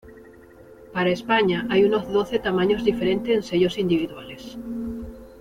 Para 0.93 1.11
España 1.11 1.67
hay 1.69 1.83
unos 1.83 2.07
doce 2.11 2.39
tamaños 2.39 2.83
diferentes 2.83 3.35
en 3.35 3.43
sellos 3.43 3.77
individuales. 3.77 4.57